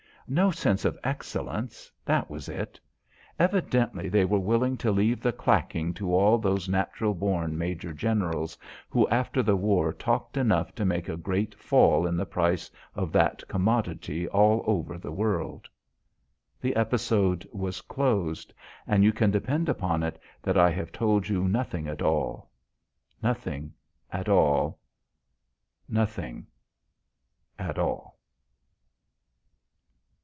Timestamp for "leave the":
4.89-5.33